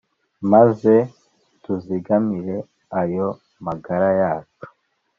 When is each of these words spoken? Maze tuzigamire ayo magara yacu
Maze 0.51 0.93
tuzigamire 1.63 2.57
ayo 3.01 3.27
magara 3.65 4.09
yacu 4.21 4.65